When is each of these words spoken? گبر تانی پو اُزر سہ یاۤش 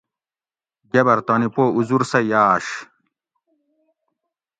گبر 0.93 1.17
تانی 1.27 1.47
پو 1.53 1.63
اُزر 1.77 2.01
سہ 2.09 2.19
یاۤش 2.29 2.65